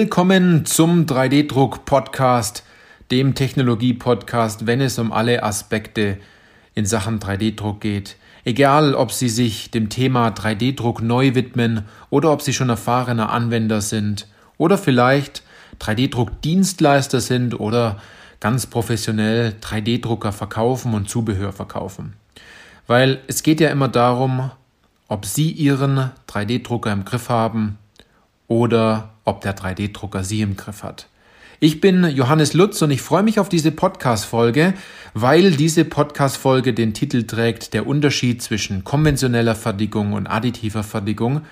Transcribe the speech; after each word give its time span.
Willkommen 0.00 0.64
zum 0.64 1.06
3D-Druck-Podcast, 1.06 2.62
dem 3.10 3.34
Technologie-Podcast, 3.34 4.64
wenn 4.64 4.80
es 4.80 4.96
um 4.96 5.10
alle 5.10 5.42
Aspekte 5.42 6.18
in 6.76 6.86
Sachen 6.86 7.18
3D-Druck 7.18 7.80
geht. 7.80 8.14
Egal, 8.44 8.94
ob 8.94 9.10
Sie 9.10 9.28
sich 9.28 9.72
dem 9.72 9.88
Thema 9.88 10.28
3D-Druck 10.28 11.02
neu 11.02 11.34
widmen 11.34 11.84
oder 12.10 12.30
ob 12.30 12.42
Sie 12.42 12.52
schon 12.52 12.68
erfahrener 12.68 13.32
Anwender 13.32 13.80
sind 13.80 14.28
oder 14.56 14.78
vielleicht 14.78 15.42
3D-Druck-Dienstleister 15.80 17.20
sind 17.20 17.58
oder 17.58 18.00
ganz 18.38 18.66
professionell 18.66 19.56
3D-Drucker 19.60 20.30
verkaufen 20.30 20.94
und 20.94 21.10
Zubehör 21.10 21.52
verkaufen. 21.52 22.12
Weil 22.86 23.18
es 23.26 23.42
geht 23.42 23.58
ja 23.58 23.70
immer 23.70 23.88
darum, 23.88 24.52
ob 25.08 25.26
Sie 25.26 25.50
Ihren 25.50 26.12
3D-Drucker 26.28 26.92
im 26.92 27.04
Griff 27.04 27.30
haben 27.30 27.78
oder 28.46 29.10
ob 29.28 29.42
der 29.42 29.54
3D-Drucker 29.54 30.24
Sie 30.24 30.40
im 30.40 30.56
Griff 30.56 30.82
hat. 30.82 31.06
Ich 31.60 31.80
bin 31.80 32.04
Johannes 32.04 32.54
Lutz 32.54 32.80
und 32.82 32.90
ich 32.90 33.02
freue 33.02 33.22
mich 33.22 33.38
auf 33.38 33.48
diese 33.48 33.72
Podcast-Folge, 33.72 34.74
weil 35.12 35.50
diese 35.50 35.84
Podcast-Folge 35.84 36.72
den 36.72 36.94
Titel 36.94 37.24
trägt 37.24 37.74
Der 37.74 37.86
Unterschied 37.86 38.42
zwischen 38.42 38.84
konventioneller 38.84 39.54
Fertigung 39.54 40.12
und 40.14 40.28
additiver 40.28 40.82
Fertigung. 40.82 41.42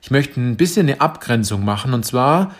Ich 0.00 0.10
möchte 0.10 0.40
ein 0.40 0.56
bisschen 0.56 0.86
eine 0.86 1.00
Abgrenzung 1.00 1.64
machen 1.64 1.92
und 1.92 2.04
zwar 2.04 2.54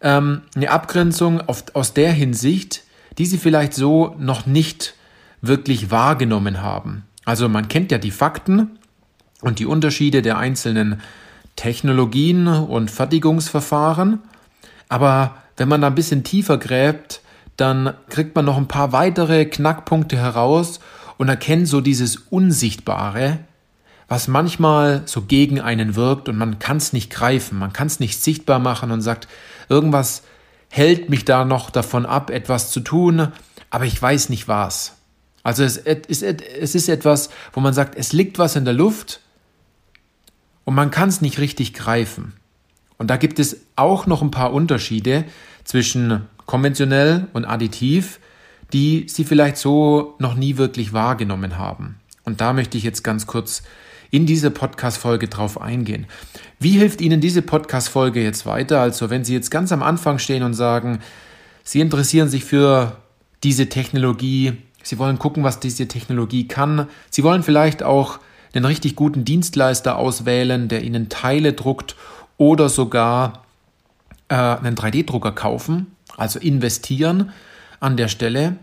ähm, 0.00 0.42
eine 0.54 0.70
Abgrenzung 0.70 1.40
auf, 1.40 1.64
aus 1.74 1.92
der 1.92 2.12
Hinsicht, 2.12 2.84
die 3.18 3.26
Sie 3.26 3.38
vielleicht 3.38 3.74
so 3.74 4.14
noch 4.18 4.46
nicht 4.46 4.94
wirklich 5.42 5.90
wahrgenommen 5.90 6.62
haben. 6.62 7.04
Also 7.24 7.48
man 7.48 7.68
kennt 7.68 7.90
ja 7.90 7.98
die 7.98 8.10
Fakten 8.10 8.78
und 9.42 9.58
die 9.58 9.66
Unterschiede 9.66 10.22
der 10.22 10.38
einzelnen 10.38 11.00
Technologien 11.56 12.48
und 12.48 12.90
Fertigungsverfahren. 12.90 14.20
Aber 14.88 15.36
wenn 15.56 15.68
man 15.68 15.80
da 15.80 15.88
ein 15.88 15.94
bisschen 15.94 16.24
tiefer 16.24 16.58
gräbt, 16.58 17.20
dann 17.56 17.94
kriegt 18.08 18.34
man 18.34 18.44
noch 18.44 18.56
ein 18.56 18.68
paar 18.68 18.92
weitere 18.92 19.44
Knackpunkte 19.44 20.16
heraus 20.16 20.80
und 21.18 21.28
erkennt 21.28 21.68
so 21.68 21.80
dieses 21.80 22.16
Unsichtbare, 22.16 23.38
was 24.08 24.28
manchmal 24.28 25.02
so 25.06 25.22
gegen 25.22 25.60
einen 25.60 25.94
wirkt 25.94 26.28
und 26.28 26.36
man 26.36 26.58
kann 26.58 26.76
es 26.76 26.92
nicht 26.92 27.10
greifen, 27.10 27.58
man 27.58 27.72
kann 27.72 27.86
es 27.86 28.00
nicht 28.00 28.20
sichtbar 28.20 28.58
machen 28.58 28.90
und 28.90 29.00
sagt, 29.00 29.28
irgendwas 29.68 30.22
hält 30.68 31.08
mich 31.08 31.24
da 31.24 31.44
noch 31.44 31.70
davon 31.70 32.04
ab, 32.04 32.30
etwas 32.30 32.70
zu 32.70 32.80
tun, 32.80 33.28
aber 33.70 33.84
ich 33.84 34.00
weiß 34.00 34.28
nicht 34.28 34.48
was. 34.48 34.96
Also 35.44 35.62
es 35.62 35.76
ist, 35.76 36.88
etwas, 36.88 37.28
wo 37.52 37.60
man 37.60 37.74
sagt, 37.74 37.96
es 37.96 38.12
liegt 38.12 38.38
was 38.38 38.56
in 38.56 38.64
der 38.64 38.74
Luft, 38.74 39.20
und 40.64 40.74
man 40.74 40.90
kann 40.90 41.08
es 41.08 41.20
nicht 41.20 41.38
richtig 41.38 41.74
greifen. 41.74 42.34
Und 42.98 43.08
da 43.10 43.16
gibt 43.16 43.38
es 43.38 43.60
auch 43.76 44.06
noch 44.06 44.22
ein 44.22 44.30
paar 44.30 44.52
Unterschiede 44.52 45.24
zwischen 45.64 46.26
konventionell 46.46 47.26
und 47.32 47.44
additiv, 47.44 48.20
die 48.72 49.06
Sie 49.08 49.24
vielleicht 49.24 49.56
so 49.56 50.14
noch 50.18 50.34
nie 50.34 50.56
wirklich 50.56 50.92
wahrgenommen 50.92 51.58
haben. 51.58 51.96
Und 52.24 52.40
da 52.40 52.52
möchte 52.52 52.78
ich 52.78 52.84
jetzt 52.84 53.04
ganz 53.04 53.26
kurz 53.26 53.62
in 54.10 54.26
dieser 54.26 54.50
Podcast-Folge 54.50 55.28
drauf 55.28 55.60
eingehen. 55.60 56.06
Wie 56.60 56.78
hilft 56.78 57.00
Ihnen 57.00 57.20
diese 57.20 57.42
Podcast-Folge 57.42 58.22
jetzt 58.22 58.46
weiter? 58.46 58.80
Also, 58.80 59.10
wenn 59.10 59.24
Sie 59.24 59.34
jetzt 59.34 59.50
ganz 59.50 59.72
am 59.72 59.82
Anfang 59.82 60.18
stehen 60.18 60.42
und 60.42 60.54
sagen, 60.54 61.00
Sie 61.64 61.80
interessieren 61.80 62.28
sich 62.28 62.44
für 62.44 62.96
diese 63.42 63.68
Technologie, 63.68 64.52
Sie 64.82 64.98
wollen 64.98 65.18
gucken, 65.18 65.44
was 65.44 65.60
diese 65.60 65.88
Technologie 65.88 66.46
kann, 66.46 66.88
Sie 67.10 67.24
wollen 67.24 67.42
vielleicht 67.42 67.82
auch 67.82 68.20
einen 68.54 68.64
richtig 68.64 68.96
guten 68.96 69.24
Dienstleister 69.24 69.96
auswählen, 69.96 70.68
der 70.68 70.82
Ihnen 70.82 71.08
Teile 71.08 71.52
druckt 71.52 71.96
oder 72.36 72.68
sogar 72.68 73.44
äh, 74.28 74.34
einen 74.34 74.76
3D-Drucker 74.76 75.32
kaufen, 75.32 75.94
also 76.16 76.38
investieren 76.38 77.32
an 77.80 77.96
der 77.96 78.08
Stelle, 78.08 78.56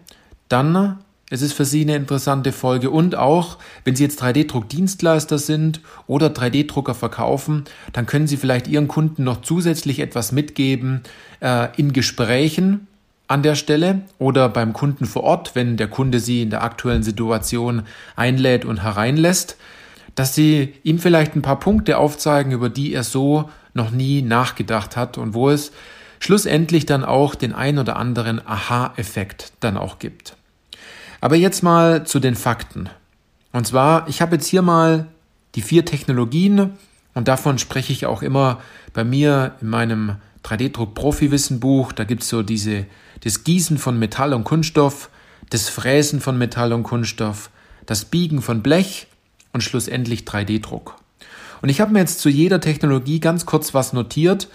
dann 0.49 0.99
ist 1.29 1.41
es 1.41 1.53
für 1.53 1.63
Sie 1.65 1.81
eine 1.81 1.95
interessante 1.95 2.51
Folge. 2.51 2.89
Und 2.89 3.15
auch, 3.15 3.57
wenn 3.85 3.95
Sie 3.95 4.03
jetzt 4.03 4.21
3D-Druck-Dienstleister 4.21 5.37
sind 5.37 5.79
oder 6.05 6.27
3D-Drucker 6.27 6.93
verkaufen, 6.93 7.63
dann 7.93 8.05
können 8.05 8.27
Sie 8.27 8.37
vielleicht 8.37 8.67
Ihren 8.67 8.89
Kunden 8.89 9.23
noch 9.23 9.41
zusätzlich 9.41 9.99
etwas 9.99 10.33
mitgeben 10.33 11.01
äh, 11.39 11.69
in 11.77 11.93
Gesprächen 11.93 12.87
an 13.29 13.43
der 13.43 13.55
Stelle 13.55 14.01
oder 14.19 14.49
beim 14.49 14.73
Kunden 14.73 15.05
vor 15.05 15.23
Ort, 15.23 15.55
wenn 15.55 15.77
der 15.77 15.87
Kunde 15.87 16.19
Sie 16.19 16.41
in 16.41 16.49
der 16.49 16.63
aktuellen 16.63 17.01
Situation 17.01 17.83
einlädt 18.17 18.65
und 18.65 18.83
hereinlässt 18.83 19.55
dass 20.15 20.35
sie 20.35 20.73
ihm 20.83 20.99
vielleicht 20.99 21.35
ein 21.35 21.41
paar 21.41 21.59
Punkte 21.59 21.97
aufzeigen, 21.97 22.51
über 22.51 22.69
die 22.69 22.93
er 22.93 23.03
so 23.03 23.49
noch 23.73 23.91
nie 23.91 24.21
nachgedacht 24.21 24.97
hat 24.97 25.17
und 25.17 25.33
wo 25.33 25.49
es 25.49 25.71
schlussendlich 26.19 26.85
dann 26.85 27.03
auch 27.03 27.35
den 27.35 27.53
ein 27.53 27.79
oder 27.79 27.95
anderen 27.95 28.45
Aha-Effekt 28.45 29.53
dann 29.59 29.77
auch 29.77 29.99
gibt. 29.99 30.35
Aber 31.19 31.35
jetzt 31.35 31.63
mal 31.63 32.05
zu 32.05 32.19
den 32.19 32.35
Fakten. 32.35 32.89
Und 33.51 33.67
zwar, 33.67 34.07
ich 34.07 34.21
habe 34.21 34.35
jetzt 34.35 34.47
hier 34.47 34.61
mal 34.61 35.07
die 35.55 35.61
vier 35.61 35.85
Technologien 35.85 36.77
und 37.13 37.27
davon 37.27 37.57
spreche 37.57 37.91
ich 37.91 38.05
auch 38.05 38.21
immer 38.21 38.59
bei 38.93 39.03
mir 39.03 39.55
in 39.61 39.69
meinem 39.69 40.15
3D-Druck-Profi-Wissen-Buch. 40.43 41.91
Da 41.91 42.03
gibt 42.03 42.23
es 42.23 42.29
so 42.29 42.43
diese, 42.43 42.85
das 43.23 43.43
Gießen 43.43 43.77
von 43.77 43.99
Metall 43.99 44.33
und 44.33 44.43
Kunststoff, 44.43 45.09
das 45.49 45.69
Fräsen 45.69 46.21
von 46.21 46.37
Metall 46.37 46.73
und 46.73 46.83
Kunststoff, 46.83 47.49
das 47.85 48.05
Biegen 48.05 48.41
von 48.41 48.61
Blech 48.63 49.07
und 49.53 49.61
schlussendlich 49.61 50.21
3D-Druck. 50.21 50.95
Und 51.61 51.69
ich 51.69 51.81
habe 51.81 51.93
mir 51.93 51.99
jetzt 51.99 52.19
zu 52.19 52.29
jeder 52.29 52.59
Technologie 52.59 53.19
ganz 53.19 53.45
kurz 53.45 53.73
was 53.73 53.93
notiert, 53.93 54.49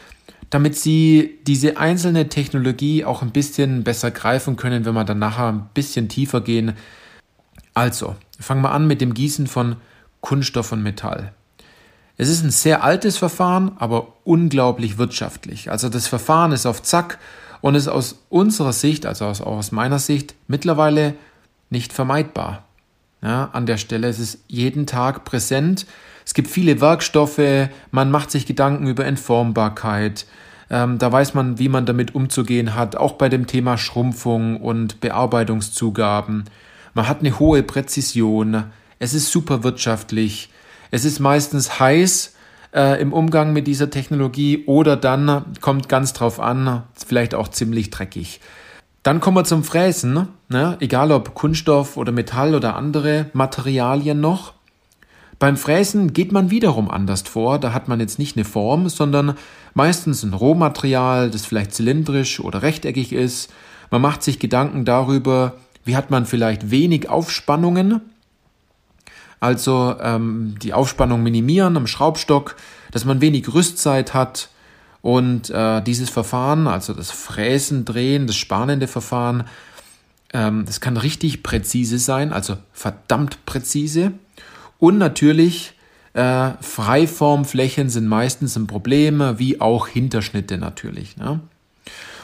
damit 0.51 0.77
Sie 0.77 1.39
diese 1.47 1.77
einzelne 1.77 2.29
Technologie 2.29 3.05
auch 3.05 3.23
ein 3.23 3.31
bisschen 3.31 3.85
besser 3.85 4.11
greifen 4.11 4.56
können, 4.56 4.85
wenn 4.85 4.95
wir 4.95 5.05
dann 5.05 5.19
nachher 5.19 5.49
ein 5.49 5.69
bisschen 5.75 6.09
tiefer 6.09 6.41
gehen. 6.41 6.75
Also, 7.75 8.17
fangen 8.39 8.62
wir 8.62 8.73
an 8.73 8.87
mit 8.87 9.01
dem 9.01 9.15
Gießen 9.15 9.47
von 9.47 9.77
Kunststoff 10.21 10.73
und 10.73 10.83
Metall. 10.83 11.33
Es 12.17 12.29
ist 12.29 12.43
ein 12.43 12.51
sehr 12.51 12.83
altes 12.83 13.19
Verfahren, 13.19 13.73
aber 13.79 14.15
unglaublich 14.25 14.99
wirtschaftlich. 14.99 15.71
Also 15.71 15.89
das 15.89 16.06
Verfahren 16.09 16.53
ist 16.53 16.65
auf 16.65 16.83
Zack 16.83 17.19
und 17.61 17.75
ist 17.75 17.89
aus 17.89 18.21
unserer 18.31 18.73
Sicht, 18.73 19.05
also 19.05 19.27
aus, 19.27 19.41
aus 19.41 19.73
meiner 19.73 19.99
Sicht, 19.99 20.35
mittlerweile 20.49 21.15
nicht 21.69 21.93
vermeidbar. 21.93 22.65
Ja, 23.22 23.50
an 23.53 23.66
der 23.66 23.77
Stelle 23.77 24.09
ist 24.09 24.19
es 24.19 24.38
jeden 24.47 24.87
Tag 24.87 25.25
präsent. 25.25 25.87
Es 26.25 26.34
gibt 26.34 26.49
viele 26.49 26.81
Werkstoffe, 26.81 27.69
man 27.91 28.10
macht 28.10 28.31
sich 28.31 28.47
Gedanken 28.47 28.88
über 28.88 29.04
Entformbarkeit. 29.04 30.27
Ähm, 30.69 30.99
da 30.99 31.12
weiß 31.12 31.34
man, 31.34 31.59
wie 31.59 31.69
man 31.69 31.87
damit 31.87 32.15
umzugehen 32.15 32.75
hat, 32.75 32.97
auch 32.97 33.12
bei 33.12 33.28
dem 33.28 33.47
Thema 33.47 33.78
Schrumpfung 33.78 34.60
und 34.60 35.00
Bearbeitungszugaben. 35.00 36.44
Man 36.94 37.09
hat 37.09 37.21
eine 37.21 37.38
hohe 37.38 37.62
Präzision. 37.62 38.65
Es 38.99 39.15
ist 39.15 39.31
super 39.31 39.62
wirtschaftlich. 39.62 40.50
Es 40.91 41.05
ist 41.05 41.21
meistens 41.21 41.78
heiß 41.78 42.34
äh, 42.75 43.00
im 43.00 43.12
Umgang 43.12 43.53
mit 43.53 43.66
dieser 43.66 43.91
Technologie 43.91 44.65
oder 44.66 44.97
dann 44.97 45.44
kommt 45.60 45.88
ganz 45.88 46.12
drauf 46.12 46.41
an, 46.41 46.82
vielleicht 46.94 47.34
auch 47.34 47.49
ziemlich 47.49 47.91
dreckig. 47.91 48.41
Dann 49.06 49.21
kommen 49.21 49.37
wir 49.37 49.44
zum 49.44 49.62
Fräsen, 49.62 50.27
ne? 50.49 50.77
egal 50.81 51.12
ob 51.12 51.33
Kunststoff 51.37 51.97
oder 51.97 52.11
Metall 52.11 52.56
oder 52.56 52.75
andere 52.75 53.31
Materialien 53.34 54.21
noch. 54.21 54.55
Beim 55.39 55.56
Fräsen 55.56 56.12
geht 56.12 56.33
man 56.33 56.50
wiederum 56.50 56.91
anders 56.91 57.22
vor. 57.22 57.61
Da 57.61 57.72
hat 57.72 57.87
man 57.87 58.00
jetzt 58.00 58.19
nicht 58.19 58.37
eine 58.37 58.44
Form, 58.44 58.89
sondern 58.89 59.37
meistens 59.75 60.25
ein 60.25 60.32
Rohmaterial, 60.32 61.31
das 61.31 61.47
vielleicht 61.47 61.73
zylindrisch 61.73 62.41
oder 62.41 62.62
rechteckig 62.62 63.12
ist. 63.12 63.53
Man 63.93 64.03
macht 64.03 64.25
sich 64.25 64.41
Gedanken 64.41 64.85
darüber, 64.85 65.55
wie 65.85 65.94
hat 65.94 66.11
man 66.11 66.26
vielleicht 66.26 66.73
wenig 66.73 67.08
Aufspannungen, 67.08 68.00
also 69.38 69.94
ähm, 70.03 70.56
die 70.61 70.73
Aufspannung 70.73 71.23
minimieren 71.23 71.76
am 71.76 71.87
Schraubstock, 71.87 72.56
dass 72.91 73.05
man 73.05 73.20
wenig 73.20 73.55
Rüstzeit 73.55 74.14
hat, 74.14 74.49
und 75.06 75.50
äh, 75.50 75.82
dieses 75.82 76.11
Verfahren, 76.11 76.67
also 76.67 76.93
das 76.93 77.12
Fräsen, 77.12 77.85
Drehen, 77.85 78.26
das 78.26 78.35
spanende 78.35 78.88
Verfahren, 78.88 79.44
ähm, 80.32 80.64
das 80.67 80.81
kann 80.81 80.97
richtig 80.97 81.44
präzise 81.44 82.00
sein, 82.00 82.32
also 82.32 82.56
verdammt 82.73 83.47
präzise. 83.47 84.11
Und 84.81 84.99
natürlich, 84.99 85.75
äh, 86.14 86.50
Freiformflächen 86.61 87.88
sind 87.88 88.08
meistens 88.08 88.56
ein 88.56 88.67
Problem, 88.67 89.38
wie 89.38 89.61
auch 89.61 89.87
Hinterschnitte 89.87 90.58
natürlich. 90.58 91.17
Ne? 91.17 91.38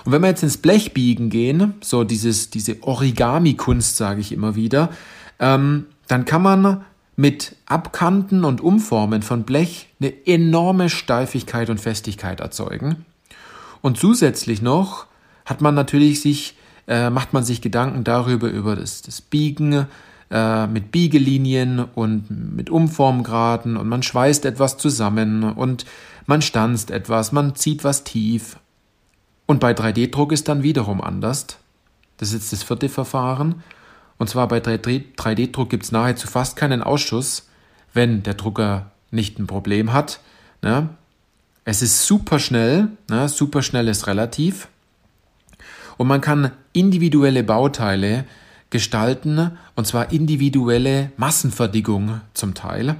Und 0.05 0.11
wenn 0.11 0.20
wir 0.20 0.31
jetzt 0.31 0.43
ins 0.43 0.56
Blechbiegen 0.56 1.31
gehen, 1.31 1.75
so 1.82 2.02
dieses, 2.02 2.50
diese 2.50 2.82
Origami-Kunst, 2.82 3.96
sage 3.96 4.20
ich 4.20 4.32
immer 4.32 4.56
wieder, 4.56 4.88
ähm, 5.38 5.87
dann 6.08 6.25
kann 6.25 6.43
man 6.43 6.84
mit 7.17 7.56
Abkanten 7.67 8.44
und 8.44 8.61
Umformen 8.61 9.23
von 9.23 9.44
Blech 9.44 9.88
eine 10.00 10.26
enorme 10.26 10.88
Steifigkeit 10.88 11.69
und 11.70 11.81
Festigkeit 11.81 12.41
erzeugen. 12.41 13.05
Und 13.82 13.99
zusätzlich 13.99 14.62
noch 14.62 15.06
hat 15.44 15.61
man 15.61 15.75
natürlich 15.75 16.20
sich, 16.20 16.56
äh, 16.87 17.11
macht 17.11 17.32
man 17.32 17.44
sich 17.44 17.61
Gedanken 17.61 18.05
darüber, 18.05 18.49
über 18.49 18.76
das, 18.76 19.03
das 19.03 19.20
Biegen 19.20 19.87
äh, 20.31 20.67
mit 20.67 20.93
Biegelinien 20.93 21.81
und 21.81 22.31
mit 22.31 22.70
Umformgraden 22.70 23.76
und 23.76 23.88
man 23.88 24.03
schweißt 24.03 24.47
etwas 24.47 24.79
zusammen 24.79 25.44
und 25.44 25.85
man 26.26 26.41
stanzt 26.41 26.91
etwas, 26.91 27.32
man 27.32 27.55
zieht 27.55 27.85
was 27.85 28.05
tief. 28.05 28.56
Und 29.47 29.61
bei 29.61 29.73
3D-Druck 29.73 30.32
ist 30.32 30.49
dann 30.49 30.62
wiederum 30.62 31.00
anders. 31.00 31.47
Das 32.17 32.29
ist 32.29 32.35
jetzt 32.35 32.53
das 32.53 32.62
vierte 32.62 32.88
Verfahren. 32.88 33.62
Und 34.22 34.28
zwar 34.28 34.46
bei 34.46 34.58
3D-Druck 34.58 35.69
gibt 35.69 35.82
es 35.82 35.90
nahezu 35.90 36.28
fast 36.28 36.54
keinen 36.54 36.80
Ausschuss, 36.80 37.48
wenn 37.92 38.22
der 38.22 38.34
Drucker 38.34 38.92
nicht 39.10 39.40
ein 39.40 39.48
Problem 39.48 39.92
hat. 39.92 40.20
Ne? 40.62 40.90
Es 41.64 41.82
ist 41.82 42.06
super 42.06 42.38
schnell, 42.38 42.86
ne? 43.10 43.28
super 43.28 43.62
schnell 43.62 43.88
ist 43.88 44.06
relativ. 44.06 44.69
Und 45.96 46.06
man 46.06 46.20
kann 46.20 46.52
individuelle 46.72 47.42
Bauteile 47.42 48.24
gestalten, 48.70 49.58
und 49.74 49.88
zwar 49.88 50.12
individuelle 50.12 51.10
Massenfertigung 51.16 52.20
zum 52.32 52.54
Teil 52.54 52.94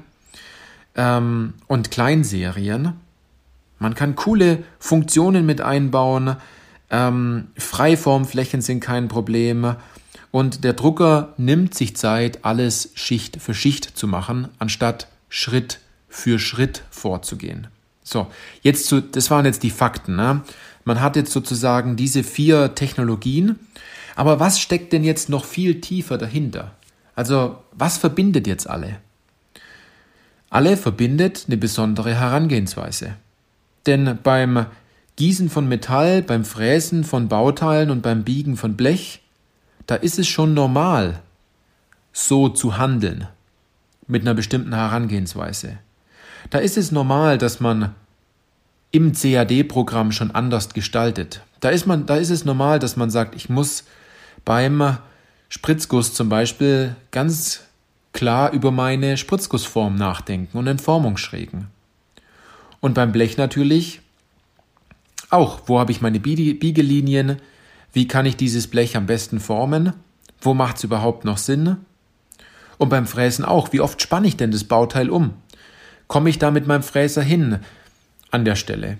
ähm, 0.97 1.55
und 1.69 1.93
Kleinserien. 1.93 2.95
Man 3.79 3.95
kann 3.95 4.17
coole 4.17 4.65
Funktionen 4.81 5.47
mit 5.47 5.61
einbauen. 5.61 6.35
Ähm, 6.91 7.47
Freiformflächen 7.57 8.61
sind 8.61 8.81
kein 8.81 9.07
Problem. 9.07 9.77
Und 10.33 10.65
der 10.65 10.73
Drucker 10.73 11.35
nimmt 11.37 11.75
sich 11.75 11.95
Zeit, 11.95 12.45
alles 12.45 12.91
Schicht 12.95 13.41
für 13.41 13.55
Schicht 13.55 13.97
zu 13.97 14.09
machen, 14.09 14.49
anstatt 14.59 15.07
Schritt 15.29 15.79
für 16.09 16.39
Schritt 16.39 16.83
vorzugehen. 16.91 17.69
So, 18.03 18.27
jetzt 18.63 18.87
zu, 18.87 19.01
das 19.01 19.31
waren 19.31 19.45
jetzt 19.45 19.63
die 19.63 19.71
Fakten. 19.71 20.17
Ne? 20.17 20.43
Man 20.85 21.01
hat 21.01 21.17
jetzt 21.17 21.33
sozusagen 21.33 21.97
diese 21.97 22.25
vier 22.25 22.75
Technologien. 22.75 23.59
Aber 24.17 24.41
was 24.41 24.59
steckt 24.59 24.93
denn 24.93 25.05
jetzt 25.05 25.29
noch 25.29 25.45
viel 25.45 25.81
tiefer 25.81 26.19
dahinter? 26.19 26.73
Also, 27.15 27.59
was 27.73 27.99
verbindet 27.99 28.47
jetzt 28.47 28.69
alle? 28.69 28.97
Alle 30.51 30.77
verbindet 30.77 31.45
eine 31.47 31.57
besondere 31.57 32.15
Herangehensweise. 32.15 33.17
Denn 33.87 34.19
beim 34.23 34.67
Gießen 35.17 35.51
von 35.51 35.69
Metall, 35.69 36.23
beim 36.23 36.45
Fräsen 36.45 37.05
von 37.05 37.29
Bauteilen 37.29 37.91
und 37.91 38.03
beim 38.03 38.25
Biegen 38.25 38.57
von 38.57 38.77
Blech, 38.77 39.22
da 39.87 39.95
ist 39.97 40.19
es 40.19 40.29
schon 40.29 40.55
normal, 40.55 41.21
so 42.13 42.49
zu 42.49 42.77
handeln, 42.77 43.29
mit 44.07 44.23
einer 44.23 44.35
bestimmten 44.35 44.75
Herangehensweise. 44.75 45.79
Da 46.51 46.59
ist 46.59 46.77
es 46.77 46.93
normal, 46.93 47.39
dass 47.39 47.61
man 47.61 47.95
im 48.91 49.13
CAD-Programm 49.13 50.13
schon 50.13 50.31
anders 50.31 50.75
gestaltet. 50.75 51.43
Da 51.61 51.71
ist, 51.71 51.87
man, 51.87 52.07
da 52.07 52.17
ist 52.17 52.31
es 52.31 52.45
normal, 52.45 52.79
dass 52.79 52.97
man 52.97 53.11
sagt, 53.11 53.35
ich 53.35 53.49
muss 53.49 53.85
beim 54.45 54.99
Spritzguss 55.49 56.13
zum 56.13 56.29
Beispiel 56.29 56.97
ganz 57.11 57.63
klar 58.13 58.53
über 58.53 58.71
meine 58.71 59.17
Spritzgussform 59.17 59.97
nachdenken 59.97 60.59
und 60.59 60.67
Entformungsschrägen. 60.67 61.69
Und 62.81 62.95
beim 62.95 63.13
Blech 63.13 63.39
natürlich 63.39 64.01
auch, 65.31 65.61
wo 65.67 65.79
habe 65.79 65.93
ich 65.93 66.03
meine 66.03 66.21
Biegelinien, 66.21 67.41
wie 67.93 68.09
kann 68.09 68.27
ich 68.27 68.37
dieses 68.37 68.67
Blech 68.67 68.97
am 68.97 69.07
besten 69.07 69.41
formen, 69.41 69.93
wo 70.41 70.55
macht 70.55 70.77
es 70.77 70.85
überhaupt 70.85 71.25
noch 71.25 71.39
Sinn? 71.39 71.77
Und 72.79 72.89
beim 72.89 73.07
Fräsen 73.07 73.45
auch, 73.45 73.73
wie 73.73 73.81
oft 73.81 74.01
spanne 74.03 74.27
ich 74.27 74.37
denn 74.37 74.51
das 74.51 74.65
Bauteil 74.65 75.11
um? 75.11 75.35
Komme 76.09 76.31
ich 76.31 76.39
da 76.39 76.51
mit 76.51 76.67
meinem 76.67 76.83
Fräser 76.83 77.23
hin 77.23 77.61
an 78.31 78.45
der 78.45 78.57
Stelle? 78.57 78.99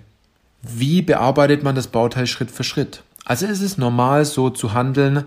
Wie 0.63 1.03
bearbeitet 1.03 1.63
man 1.63 1.75
das 1.75 1.89
Bauteil 1.89 2.27
Schritt 2.27 2.51
für 2.51 2.65
Schritt? 2.65 3.03
Also 3.25 3.47
ist 3.47 3.63
es 3.63 3.79
normal 3.79 4.25
so 4.25 4.51
zu 4.51 4.73
handeln 4.73 5.25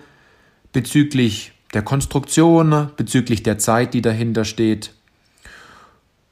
bezüglich 0.72 1.54
der 1.74 1.82
Konstruktion, 1.82 2.92
bezüglich 2.96 3.44
der 3.44 3.58
Zeit, 3.58 3.94
die 3.94 4.02
dahinter 4.02 4.46
steht. 4.46 4.94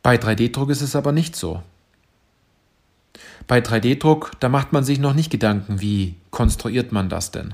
Bei 0.02 0.16
3D-Druck 0.16 0.70
ist 0.70 0.82
es 0.82 0.96
aber 0.96 1.12
nicht 1.12 1.36
so. 1.36 1.62
Bei 3.48 3.60
3D-Druck, 3.60 4.32
da 4.40 4.50
macht 4.50 4.74
man 4.74 4.84
sich 4.84 5.00
noch 5.00 5.14
nicht 5.14 5.30
Gedanken, 5.32 5.82
wie 5.82 6.16
konstruiert 6.32 6.92
man 6.92 7.10
das 7.10 7.32
denn? 7.32 7.54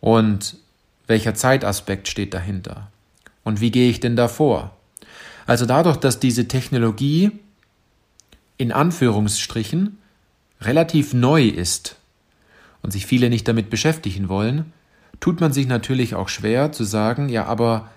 Und 0.00 0.56
welcher 1.06 1.34
Zeitaspekt 1.34 2.08
steht 2.08 2.34
dahinter? 2.34 2.88
Und 3.44 3.60
wie 3.60 3.70
gehe 3.70 3.90
ich 3.90 4.00
denn 4.00 4.16
davor? 4.16 4.76
Also 5.46 5.66
dadurch, 5.66 5.96
dass 5.96 6.20
diese 6.20 6.48
Technologie 6.48 7.32
in 8.56 8.72
Anführungsstrichen 8.72 9.98
relativ 10.60 11.14
neu 11.14 11.46
ist 11.46 11.96
und 12.82 12.92
sich 12.92 13.06
viele 13.06 13.30
nicht 13.30 13.48
damit 13.48 13.70
beschäftigen 13.70 14.28
wollen, 14.28 14.72
tut 15.18 15.40
man 15.40 15.52
sich 15.52 15.66
natürlich 15.66 16.14
auch 16.14 16.28
schwer 16.28 16.72
zu 16.72 16.84
sagen, 16.84 17.28
ja, 17.28 17.46
aber 17.46 17.88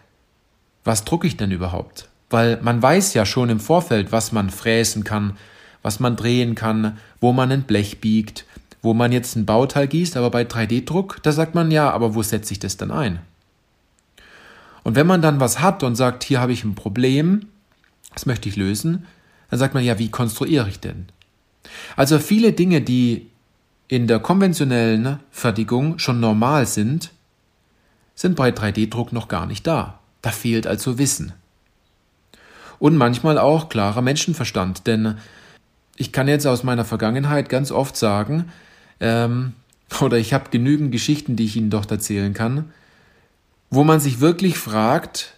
was 0.84 1.06
drucke 1.06 1.28
ich 1.28 1.38
denn 1.38 1.52
überhaupt? 1.52 2.10
Weil 2.30 2.60
man 2.62 2.82
weiß 2.82 3.14
ja 3.14 3.26
schon 3.26 3.50
im 3.50 3.60
Vorfeld, 3.60 4.12
was 4.12 4.32
man 4.32 4.50
fräsen 4.50 5.04
kann, 5.04 5.38
was 5.84 6.00
man 6.00 6.16
drehen 6.16 6.56
kann, 6.56 6.98
wo 7.20 7.34
man 7.34 7.52
ein 7.52 7.64
Blech 7.64 8.02
biegt, 8.02 8.46
wo 8.82 8.94
man 8.94 9.12
jetzt 9.12 9.36
ein 9.36 9.46
Bauteil 9.46 9.88
gießt, 9.88 10.18
aber 10.18 10.32
bei 10.32 10.44
3D-Druck, 10.44 11.22
da 11.22 11.32
sagt 11.32 11.54
man 11.54 11.70
ja, 11.70 11.92
aber 11.92 12.16
wo 12.16 12.24
setze 12.24 12.54
ich 12.54 12.60
das 12.60 12.78
dann 12.78 12.92
ein? 12.92 13.20
Und 14.84 14.96
wenn 14.96 15.08
man 15.08 15.22
dann 15.22 15.40
was 15.40 15.60
hat 15.62 15.84
und 15.84 15.96
sagt, 15.96 16.24
hier 16.24 16.42
habe 16.42 16.52
ich 16.52 16.64
ein 16.64 16.76
Problem, 16.76 17.48
das 18.14 18.26
möchte 18.26 18.50
ich 18.50 18.56
lösen, 18.56 19.06
dann 19.50 19.60
sagt 19.60 19.74
man 19.74 19.84
ja, 19.84 20.00
wie 20.00 20.10
konstruiere 20.10 20.68
ich 20.68 20.80
denn? 20.80 21.06
Also 21.96 22.20
viele 22.20 22.54
Dinge, 22.54 22.82
die 22.82 23.30
in 23.88 24.08
der 24.08 24.20
konventionellen 24.20 25.20
Fertigung 25.32 26.00
schon 26.00 26.20
normal 26.20 26.66
sind, 26.66 27.12
sind 28.16 28.36
bei 28.36 28.50
3D-Druck 28.50 29.14
noch 29.14 29.28
gar 29.28 29.46
nicht 29.46 29.66
da. 29.66 30.00
Da 30.22 30.32
fehlt 30.32 30.68
also 30.68 30.98
Wissen. 30.98 31.34
Und 32.80 32.98
manchmal 32.98 33.38
auch 33.38 33.70
klarer 33.70 34.02
Menschenverstand, 34.02 34.88
denn 34.88 35.18
ich 35.96 36.12
kann 36.12 36.28
jetzt 36.28 36.46
aus 36.46 36.64
meiner 36.64 36.86
Vergangenheit 36.86 37.50
ganz 37.50 37.72
oft 37.72 37.96
sagen, 37.96 38.52
ähm, 39.00 39.54
oder 40.02 40.18
ich 40.18 40.34
habe 40.34 40.50
genügend 40.50 40.92
Geschichten, 40.92 41.36
die 41.36 41.46
ich 41.46 41.56
Ihnen 41.56 41.70
dort 41.70 41.92
erzählen 41.92 42.34
kann, 42.34 42.72
wo 43.70 43.84
man 43.84 44.00
sich 44.00 44.20
wirklich 44.20 44.58
fragt, 44.58 45.36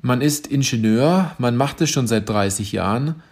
man 0.00 0.20
ist 0.20 0.46
Ingenieur, 0.46 1.34
man 1.38 1.56
macht 1.56 1.80
es 1.80 1.90
schon 1.90 2.06
seit 2.06 2.28
30 2.28 2.72
Jahren 2.72 3.22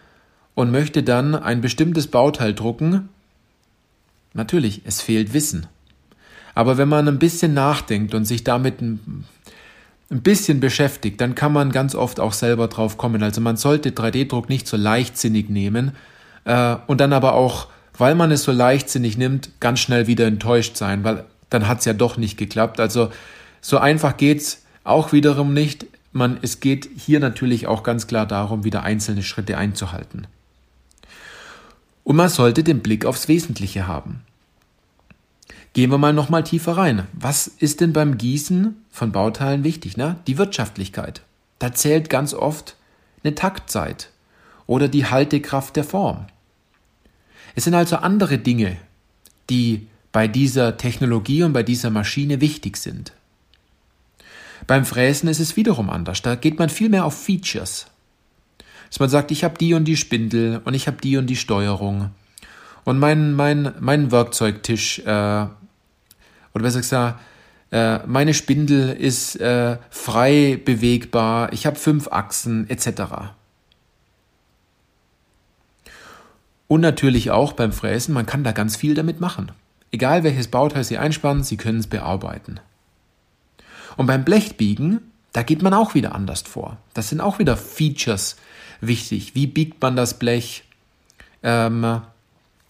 und 0.54 0.70
möchte 0.70 1.02
dann 1.02 1.34
ein 1.34 1.60
bestimmtes 1.60 2.06
Bauteil 2.06 2.54
drucken, 2.54 3.08
Natürlich, 4.34 4.82
es 4.84 5.02
fehlt 5.02 5.34
Wissen. 5.34 5.66
Aber 6.54 6.78
wenn 6.78 6.88
man 6.88 7.08
ein 7.08 7.18
bisschen 7.18 7.54
nachdenkt 7.54 8.14
und 8.14 8.24
sich 8.24 8.44
damit 8.44 8.80
ein, 8.80 9.24
ein 10.10 10.22
bisschen 10.22 10.60
beschäftigt, 10.60 11.20
dann 11.20 11.34
kann 11.34 11.52
man 11.52 11.72
ganz 11.72 11.94
oft 11.94 12.20
auch 12.20 12.32
selber 12.32 12.68
drauf 12.68 12.98
kommen. 12.98 13.22
Also 13.22 13.40
man 13.40 13.56
sollte 13.56 13.90
3D-Druck 13.90 14.48
nicht 14.48 14.66
so 14.66 14.76
leichtsinnig 14.76 15.48
nehmen 15.48 15.92
äh, 16.44 16.76
und 16.86 17.00
dann 17.00 17.12
aber 17.12 17.34
auch, 17.34 17.68
weil 17.96 18.14
man 18.14 18.30
es 18.30 18.42
so 18.44 18.52
leichtsinnig 18.52 19.18
nimmt, 19.18 19.50
ganz 19.60 19.80
schnell 19.80 20.06
wieder 20.06 20.26
enttäuscht 20.26 20.76
sein, 20.76 21.04
weil 21.04 21.24
dann 21.50 21.68
hat 21.68 21.80
es 21.80 21.84
ja 21.84 21.92
doch 21.92 22.16
nicht 22.16 22.36
geklappt. 22.36 22.80
Also 22.80 23.10
so 23.60 23.78
einfach 23.78 24.16
geht's 24.16 24.62
auch 24.84 25.12
wiederum 25.12 25.52
nicht. 25.52 25.86
Man, 26.12 26.38
es 26.42 26.60
geht 26.60 26.88
hier 26.96 27.20
natürlich 27.20 27.66
auch 27.66 27.82
ganz 27.82 28.06
klar 28.06 28.26
darum, 28.26 28.64
wieder 28.64 28.82
einzelne 28.82 29.22
Schritte 29.22 29.56
einzuhalten. 29.56 30.26
Und 32.04 32.16
man 32.16 32.28
sollte 32.28 32.64
den 32.64 32.80
Blick 32.80 33.06
aufs 33.06 33.28
Wesentliche 33.28 33.86
haben. 33.86 34.22
Gehen 35.72 35.90
wir 35.90 35.98
mal 35.98 36.12
noch 36.12 36.28
mal 36.28 36.44
tiefer 36.44 36.76
rein. 36.76 37.06
Was 37.12 37.46
ist 37.46 37.80
denn 37.80 37.94
beim 37.94 38.18
Gießen 38.18 38.76
von 38.90 39.12
Bauteilen 39.12 39.64
wichtig? 39.64 39.96
Ne? 39.96 40.16
Die 40.26 40.36
Wirtschaftlichkeit. 40.36 41.22
Da 41.58 41.72
zählt 41.72 42.10
ganz 42.10 42.34
oft 42.34 42.76
eine 43.24 43.34
Taktzeit 43.34 44.10
oder 44.66 44.88
die 44.88 45.06
Haltekraft 45.06 45.76
der 45.76 45.84
Form. 45.84 46.26
Es 47.54 47.64
sind 47.64 47.74
also 47.74 47.96
andere 47.96 48.38
Dinge, 48.38 48.76
die 49.50 49.86
bei 50.12 50.28
dieser 50.28 50.76
Technologie 50.76 51.42
und 51.42 51.52
bei 51.52 51.62
dieser 51.62 51.90
Maschine 51.90 52.40
wichtig 52.40 52.76
sind. 52.76 53.12
Beim 54.66 54.84
Fräsen 54.84 55.28
ist 55.28 55.40
es 55.40 55.56
wiederum 55.56 55.90
anders. 55.90 56.22
Da 56.22 56.34
geht 56.34 56.58
man 56.58 56.68
viel 56.68 56.88
mehr 56.88 57.04
auf 57.04 57.24
Features 57.24 57.86
dass 58.92 59.00
man 59.00 59.08
sagt, 59.08 59.30
ich 59.30 59.42
habe 59.42 59.56
die 59.56 59.72
und 59.72 59.86
die 59.86 59.96
Spindel 59.96 60.60
und 60.64 60.74
ich 60.74 60.86
habe 60.86 60.98
die 61.02 61.16
und 61.16 61.26
die 61.26 61.36
Steuerung 61.36 62.10
und 62.84 62.98
mein, 62.98 63.32
mein, 63.32 63.72
mein 63.80 64.12
Werkzeugtisch 64.12 64.98
äh, 64.98 65.02
oder 65.06 65.52
besser 66.52 66.80
gesagt, 66.80 67.18
äh, 67.70 68.00
meine 68.06 68.34
Spindel 68.34 68.90
ist 68.90 69.36
äh, 69.36 69.78
frei 69.88 70.60
bewegbar, 70.62 71.54
ich 71.54 71.64
habe 71.64 71.76
fünf 71.76 72.08
Achsen 72.08 72.68
etc. 72.68 73.32
Und 76.68 76.80
natürlich 76.80 77.30
auch 77.30 77.52
beim 77.52 77.72
Fräsen, 77.72 78.14
man 78.14 78.26
kann 78.26 78.44
da 78.44 78.52
ganz 78.52 78.76
viel 78.76 78.94
damit 78.94 79.20
machen. 79.20 79.52
Egal 79.90 80.24
welches 80.24 80.48
Bauteil 80.48 80.84
Sie 80.84 80.98
einspannen, 80.98 81.44
Sie 81.44 81.56
können 81.56 81.80
es 81.80 81.86
bearbeiten. 81.86 82.60
Und 83.96 84.06
beim 84.06 84.24
Blechbiegen, 84.24 85.12
da 85.32 85.42
geht 85.42 85.62
man 85.62 85.74
auch 85.74 85.94
wieder 85.94 86.14
anders 86.14 86.42
vor. 86.42 86.78
Das 86.94 87.08
sind 87.08 87.20
auch 87.20 87.38
wieder 87.38 87.56
Features, 87.56 88.36
wichtig. 88.80 89.34
Wie 89.34 89.46
biegt 89.46 89.80
man 89.82 89.96
das 89.96 90.18
Blech, 90.18 90.64
ähm, 91.42 92.00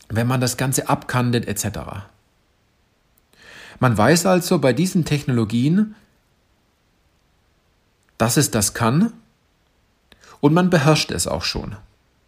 wenn 0.08 0.26
man 0.26 0.40
das 0.40 0.56
Ganze 0.56 0.88
abkandet 0.88 1.46
etc. 1.46 1.78
Man 3.78 3.96
weiß 3.96 4.26
also 4.26 4.58
bei 4.58 4.72
diesen 4.72 5.04
Technologien, 5.04 5.94
dass 8.18 8.36
es 8.36 8.50
das 8.50 8.74
kann 8.74 9.12
und 10.40 10.54
man 10.54 10.70
beherrscht 10.70 11.10
es 11.10 11.26
auch 11.26 11.42
schon. 11.42 11.76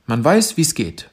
Man 0.07 0.25
weiß, 0.25 0.57
wie 0.57 0.63
es 0.63 0.75
geht. 0.75 1.11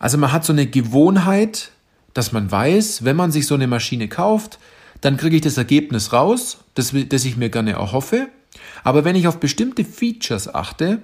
Also 0.00 0.18
man 0.18 0.32
hat 0.32 0.44
so 0.44 0.52
eine 0.52 0.66
Gewohnheit, 0.66 1.70
dass 2.14 2.32
man 2.32 2.50
weiß, 2.50 3.04
wenn 3.04 3.14
man 3.14 3.30
sich 3.30 3.46
so 3.46 3.54
eine 3.54 3.68
Maschine 3.68 4.08
kauft, 4.08 4.58
dann 5.00 5.16
kriege 5.16 5.36
ich 5.36 5.42
das 5.42 5.56
Ergebnis 5.56 6.12
raus, 6.12 6.58
das, 6.74 6.92
das 7.08 7.24
ich 7.24 7.36
mir 7.36 7.50
gerne 7.50 7.72
erhoffe. 7.72 8.28
Aber 8.82 9.04
wenn 9.04 9.14
ich 9.14 9.28
auf 9.28 9.38
bestimmte 9.38 9.84
Features 9.84 10.52
achte, 10.52 11.02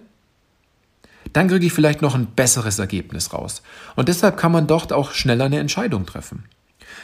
dann 1.33 1.49
kriege 1.49 1.67
ich 1.67 1.73
vielleicht 1.73 2.03
noch 2.03 2.15
ein 2.15 2.27
besseres 2.27 2.79
Ergebnis 2.79 3.33
raus. 3.33 3.63
Und 3.95 4.09
deshalb 4.09 4.37
kann 4.37 4.53
man 4.53 4.67
dort 4.67 4.93
auch 4.93 5.13
schneller 5.13 5.45
eine 5.45 5.59
Entscheidung 5.59 6.07
treffen. 6.07 6.45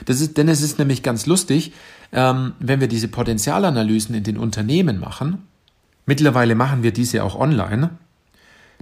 Das 0.07 0.21
ist, 0.21 0.39
denn 0.39 0.49
es 0.49 0.63
ist 0.63 0.79
nämlich 0.79 1.03
ganz 1.03 1.27
lustig, 1.27 1.73
ähm, 2.13 2.55
wenn 2.59 2.81
wir 2.81 2.89
diese 2.89 3.09
Potenzialanalysen 3.09 4.15
in 4.15 4.25
den 4.25 4.39
Unternehmen 4.39 4.99
machen, 4.99 5.47
mittlerweile 6.07 6.55
machen 6.55 6.83
wir 6.83 6.93
diese 6.93 7.23
auch 7.23 7.35
online, 7.35 7.91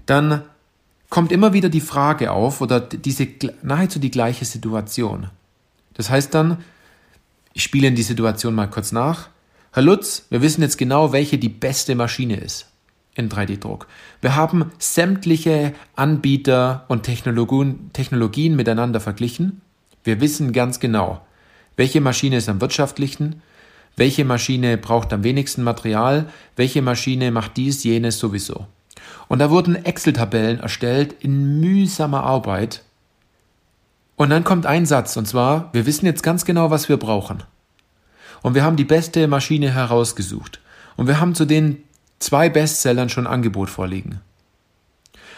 dann 0.07 0.43
kommt 1.11 1.33
immer 1.33 1.53
wieder 1.53 1.69
die 1.69 1.81
Frage 1.81 2.31
auf 2.31 2.61
oder 2.61 2.81
diese 2.81 3.29
nahezu 3.63 3.99
die 3.99 4.11
gleiche 4.11 4.45
Situation. 4.45 5.29
Das 5.95 6.09
heißt 6.09 6.33
dann, 6.33 6.59
ich 7.53 7.63
spiele 7.63 7.89
in 7.89 7.97
die 7.97 8.03
Situation 8.03 8.55
mal 8.55 8.69
kurz 8.69 8.93
nach. 8.93 9.29
Herr 9.73 9.83
Lutz, 9.83 10.27
wir 10.31 10.41
wissen 10.41 10.63
jetzt 10.63 10.79
genau, 10.79 11.13
welche 11.13 11.37
die 11.37 11.49
beste 11.49 11.95
Maschine 11.95 12.37
ist 12.37 12.69
in 13.15 13.29
3D-Druck. 13.29 13.87
Wir 14.21 14.37
haben 14.37 14.71
sämtliche 14.79 15.75
Anbieter 15.97 16.85
und 16.89 17.03
Technologien, 17.03 17.91
Technologien 17.93 18.57
miteinander 18.57 19.01
verglichen. 19.01 19.61
Wir 20.05 20.21
wissen 20.21 20.53
ganz 20.53 20.81
genau, 20.81 21.21
welche 21.77 22.01
Maschine 22.01 22.37
ist 22.37 22.49
am 22.49 22.61
wirtschaftlichsten, 22.61 23.43
welche 23.97 24.25
Maschine 24.25 24.79
braucht 24.79 25.13
am 25.13 25.25
wenigsten 25.25 25.63
Material, 25.63 26.31
welche 26.57 26.83
Maschine 26.83 27.33
macht 27.33 27.57
dies, 27.57 27.83
jenes 27.83 28.19
sowieso. 28.19 28.67
Und 29.31 29.39
da 29.39 29.49
wurden 29.49 29.77
Excel-Tabellen 29.77 30.59
erstellt 30.59 31.15
in 31.21 31.61
mühsamer 31.61 32.25
Arbeit. 32.25 32.83
Und 34.17 34.31
dann 34.31 34.43
kommt 34.43 34.67
ein 34.67 34.87
Satz, 34.87 35.17
und 35.17 35.29
zwar, 35.29 35.73
wir 35.73 35.87
wissen 35.87 36.05
jetzt 36.05 36.25
ganz 36.25 36.45
genau, 36.45 36.73
was 36.73 36.89
wir 36.89 36.97
brauchen. 36.97 37.45
Und 38.43 38.57
wir 38.57 38.65
haben 38.65 38.75
die 38.75 38.85
beste 38.85 39.29
Maschine 39.29 39.73
herausgesucht. 39.73 40.61
Und 40.97 41.07
wir 41.07 41.21
haben 41.21 41.37
zu 41.37 41.45
den 41.45 41.85
zwei 42.19 42.49
Bestsellern 42.49 43.09
schon 43.09 43.29
Angebot 43.29 43.71
vorliegen. 43.71 44.21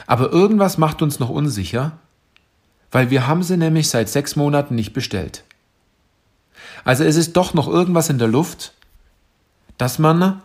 Aber 0.07 0.33
irgendwas 0.33 0.79
macht 0.79 1.03
uns 1.03 1.21
noch 1.21 1.29
unsicher, 1.29 1.99
weil 2.93 3.11
wir 3.11 3.27
haben 3.27 3.43
sie 3.43 3.59
nämlich 3.59 3.91
seit 3.91 4.09
sechs 4.09 4.37
Monaten 4.37 4.75
nicht 4.75 4.95
bestellt. 4.95 5.45
Also 6.83 7.05
es 7.05 7.17
ist 7.17 7.35
doch 7.35 7.53
noch 7.53 7.69
irgendwas 7.69 8.09
in 8.09 8.19
der 8.19 8.29
Luft, 8.29 8.73
dass 9.77 9.99
man 9.99 10.41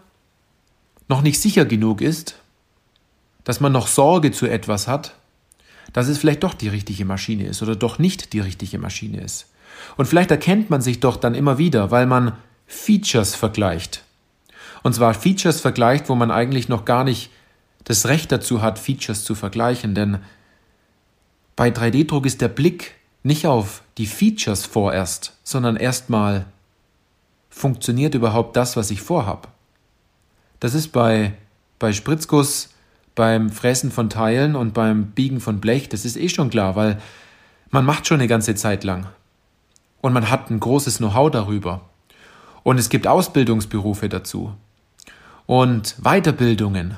noch 1.08 1.22
nicht 1.22 1.40
sicher 1.40 1.64
genug 1.64 2.02
ist, 2.02 2.36
dass 3.48 3.62
man 3.62 3.72
noch 3.72 3.88
Sorge 3.88 4.34
zu 4.34 4.46
etwas 4.46 4.90
hat, 4.90 5.16
dass 5.94 6.10
es 6.10 6.18
vielleicht 6.18 6.44
doch 6.44 6.54
die 6.54 6.68
richtige 6.68 7.06
Maschine 7.06 7.46
ist 7.46 7.64
oder 7.64 7.78
doch 7.78 7.98
nicht 7.98 8.34
die 8.34 8.42
richtige 8.42 8.78
Maschine 8.78 9.22
ist. 9.22 9.48
Und 9.96 10.06
vielleicht 10.06 10.32
erkennt 10.32 10.70
man 10.70 10.82
sich 10.82 11.00
doch 11.00 11.16
dann 11.16 11.34
immer 11.34 11.58
wieder, 11.58 11.90
weil 11.90 12.08
man 12.08 12.34
Features 12.66 13.36
vergleicht. 13.36 14.04
Und 14.84 14.96
zwar 14.96 15.14
Features 15.14 15.62
vergleicht, 15.62 16.10
wo 16.10 16.16
man 16.16 16.30
eigentlich 16.30 16.68
noch 16.68 16.84
gar 16.84 17.06
nicht 17.06 17.30
das 17.86 18.08
Recht 18.08 18.34
dazu 18.34 18.62
hat, 18.62 18.80
Features 18.80 19.24
zu 19.24 19.34
vergleichen, 19.34 19.96
denn 19.96 20.20
bei 21.56 21.70
3D-Druck 21.70 22.26
ist 22.26 22.42
der 22.42 22.50
Blick 22.50 22.96
nicht 23.24 23.48
auf 23.48 23.82
die 23.98 24.08
Features 24.08 24.66
vorerst, 24.66 25.38
sondern 25.46 25.78
erstmal 25.78 26.48
funktioniert 27.50 28.14
überhaupt 28.14 28.58
das, 28.58 28.76
was 28.76 28.92
ich 28.92 29.00
vorhab. 29.00 29.54
Das 30.60 30.74
ist 30.74 30.90
bei, 30.90 31.32
bei 31.80 31.94
Spritzguss 31.94 32.72
beim 33.18 33.50
Fräsen 33.50 33.92
von 33.92 34.10
Teilen 34.10 34.56
und 34.56 34.76
beim 34.76 35.08
Biegen 35.08 35.42
von 35.42 35.60
Blech, 35.60 35.90
das 35.90 36.06
ist 36.06 36.18
eh 36.18 36.30
schon 36.30 36.52
klar, 36.52 36.76
weil 36.76 37.02
man 37.72 37.84
macht 37.84 38.08
schon 38.08 38.20
eine 38.20 38.28
ganze 38.28 38.54
Zeit 38.54 38.84
lang. 38.84 39.08
Und 40.02 40.14
man 40.14 40.30
hat 40.30 40.52
ein 40.52 40.60
großes 40.60 41.00
Know-how 41.00 41.32
darüber. 41.32 41.90
Und 42.62 42.78
es 42.78 42.90
gibt 42.90 43.08
Ausbildungsberufe 43.08 44.08
dazu. 44.08 44.54
Und 45.48 45.96
Weiterbildungen. 46.00 46.96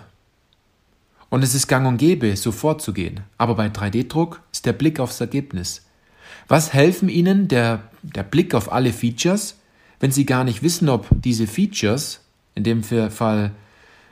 Und 1.30 1.44
es 1.44 1.56
ist 1.56 1.68
gang 1.68 1.88
und 1.88 1.98
gäbe, 1.98 2.36
so 2.36 2.52
vorzugehen. 2.52 3.22
Aber 3.38 3.56
bei 3.56 3.68
3D-Druck 3.68 4.42
ist 4.52 4.66
der 4.66 4.74
Blick 4.74 5.00
aufs 5.00 5.22
Ergebnis. 5.22 5.86
Was 6.50 6.74
helfen 6.74 7.08
Ihnen 7.08 7.48
der, 7.48 7.84
der 8.02 8.24
Blick 8.24 8.54
auf 8.54 8.74
alle 8.74 8.92
Features, 8.92 9.58
wenn 10.02 10.12
Sie 10.12 10.26
gar 10.26 10.44
nicht 10.44 10.64
wissen, 10.64 10.90
ob 10.90 11.08
diese 11.12 11.48
Features, 11.48 12.20
in 12.56 12.66
dem 12.66 12.84
Fall 12.84 13.52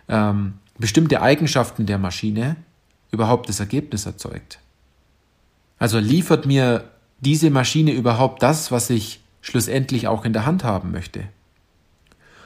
ähm, 0.08 0.54
bestimmte 0.78 1.22
Eigenschaften 1.22 1.86
der 1.86 1.98
Maschine 1.98 2.56
überhaupt 3.12 3.50
das 3.50 3.60
Ergebnis 3.60 4.06
erzeugt. 4.06 4.60
Also 5.80 6.00
liefert 6.00 6.46
mir 6.46 6.90
diese 7.20 7.50
Maschine 7.50 7.92
überhaupt 7.92 8.44
das, 8.44 8.72
was 8.72 8.90
ich 8.90 9.22
schlussendlich 9.42 10.08
auch 10.08 10.26
in 10.26 10.34
der 10.34 10.46
Hand 10.46 10.64
haben 10.64 10.92
möchte. 10.92 11.24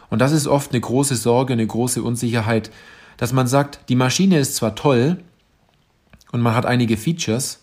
Und 0.09 0.19
das 0.19 0.31
ist 0.31 0.47
oft 0.47 0.71
eine 0.71 0.81
große 0.81 1.15
Sorge, 1.15 1.53
eine 1.53 1.65
große 1.65 2.03
Unsicherheit, 2.03 2.71
dass 3.17 3.33
man 3.33 3.47
sagt, 3.47 3.79
die 3.89 3.95
Maschine 3.95 4.39
ist 4.39 4.55
zwar 4.55 4.75
toll 4.75 5.23
und 6.31 6.41
man 6.41 6.55
hat 6.55 6.65
einige 6.65 6.97
Features, 6.97 7.59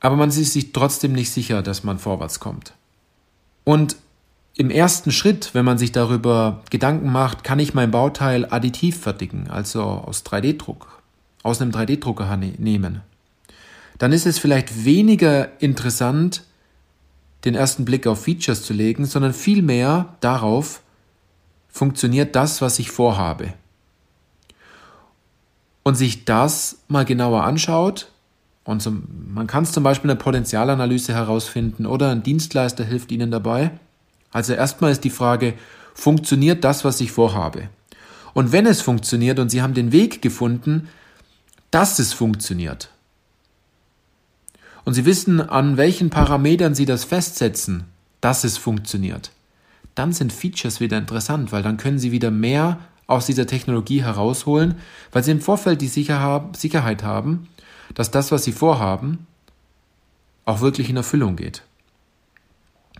aber 0.00 0.16
man 0.16 0.30
ist 0.30 0.52
sich 0.52 0.72
trotzdem 0.72 1.12
nicht 1.12 1.30
sicher, 1.30 1.62
dass 1.62 1.84
man 1.84 1.98
vorwärts 1.98 2.40
kommt. 2.40 2.74
Und 3.64 3.96
im 4.56 4.70
ersten 4.70 5.10
Schritt, 5.10 5.50
wenn 5.54 5.64
man 5.64 5.78
sich 5.78 5.92
darüber 5.92 6.62
Gedanken 6.70 7.10
macht, 7.10 7.42
kann 7.42 7.58
ich 7.58 7.74
mein 7.74 7.90
Bauteil 7.90 8.46
additiv 8.50 9.00
fertigen, 9.00 9.50
also 9.50 9.82
aus 9.82 10.24
3D-Druck, 10.24 11.02
aus 11.42 11.60
einem 11.60 11.72
3D-Drucker 11.72 12.36
ne-, 12.36 12.54
nehmen, 12.58 13.00
dann 13.98 14.12
ist 14.12 14.26
es 14.26 14.38
vielleicht 14.38 14.84
weniger 14.84 15.60
interessant, 15.60 16.44
den 17.44 17.54
ersten 17.54 17.84
Blick 17.84 18.06
auf 18.06 18.24
Features 18.24 18.62
zu 18.62 18.72
legen, 18.72 19.04
sondern 19.04 19.34
vielmehr 19.34 20.14
darauf, 20.20 20.80
funktioniert 21.68 22.36
das, 22.36 22.62
was 22.62 22.78
ich 22.78 22.90
vorhabe. 22.90 23.52
Und 25.82 25.96
sich 25.96 26.24
das 26.24 26.78
mal 26.88 27.04
genauer 27.04 27.44
anschaut, 27.44 28.08
und 28.62 28.80
zum, 28.80 29.06
man 29.34 29.46
kann 29.46 29.64
es 29.64 29.72
zum 29.72 29.84
Beispiel 29.84 30.10
in 30.10 30.16
der 30.16 30.24
Potenzialanalyse 30.24 31.12
herausfinden 31.12 31.84
oder 31.84 32.10
ein 32.10 32.22
Dienstleister 32.22 32.82
hilft 32.82 33.12
Ihnen 33.12 33.30
dabei, 33.30 33.72
also 34.34 34.52
erstmal 34.52 34.90
ist 34.90 35.04
die 35.04 35.10
Frage, 35.10 35.54
funktioniert 35.94 36.64
das, 36.64 36.84
was 36.84 37.00
ich 37.00 37.12
vorhabe? 37.12 37.68
Und 38.34 38.50
wenn 38.50 38.66
es 38.66 38.82
funktioniert 38.82 39.38
und 39.38 39.48
Sie 39.48 39.62
haben 39.62 39.74
den 39.74 39.92
Weg 39.92 40.20
gefunden, 40.22 40.88
dass 41.70 42.00
es 42.00 42.12
funktioniert, 42.12 42.90
und 44.84 44.92
Sie 44.94 45.06
wissen, 45.06 45.40
an 45.40 45.76
welchen 45.76 46.10
Parametern 46.10 46.74
Sie 46.74 46.84
das 46.84 47.04
festsetzen, 47.04 47.84
dass 48.20 48.42
es 48.42 48.58
funktioniert, 48.58 49.30
dann 49.94 50.12
sind 50.12 50.32
Features 50.32 50.80
wieder 50.80 50.98
interessant, 50.98 51.52
weil 51.52 51.62
dann 51.62 51.76
können 51.76 52.00
Sie 52.00 52.10
wieder 52.10 52.32
mehr 52.32 52.80
aus 53.06 53.26
dieser 53.26 53.46
Technologie 53.46 54.02
herausholen, 54.02 54.74
weil 55.12 55.22
Sie 55.22 55.30
im 55.30 55.40
Vorfeld 55.40 55.80
die 55.80 55.86
Sicherheit 55.86 57.04
haben, 57.04 57.48
dass 57.94 58.10
das, 58.10 58.32
was 58.32 58.42
Sie 58.42 58.52
vorhaben, 58.52 59.28
auch 60.44 60.60
wirklich 60.60 60.90
in 60.90 60.96
Erfüllung 60.96 61.36
geht. 61.36 61.62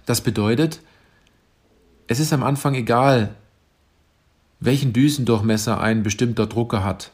Das 0.07 0.21
bedeutet, 0.21 0.81
es 2.07 2.21
ist 2.21 2.33
am 2.33 2.43
Anfang 2.43 2.75
egal, 2.75 3.35
welchen 4.61 4.93
Düsendurchmesser 4.93 5.81
ein 5.81 6.03
bestimmter 6.03 6.47
Drucker 6.47 6.85
hat. 6.85 7.13